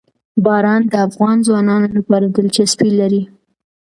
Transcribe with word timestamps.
باران 0.45 0.81
د 0.91 0.95
افغان 1.07 1.37
ځوانانو 1.47 1.87
لپاره 1.97 2.25
دلچسپي 2.35 2.91
لري. 2.99 3.21